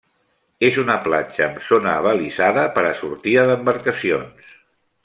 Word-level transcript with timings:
És 0.69 0.79
una 0.83 0.95
platja 1.03 1.43
amb 1.47 1.61
zona 1.67 1.93
abalisada 2.01 2.65
per 2.79 2.87
a 2.89 2.97
sortida 3.05 3.47
d'embarcacions. 3.53 4.55